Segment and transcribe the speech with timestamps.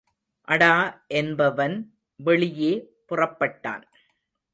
[0.47, 0.69] அடா
[1.11, 1.75] என்பவன்
[2.19, 2.71] வெளியே
[3.07, 3.85] புறப்பட்டான்.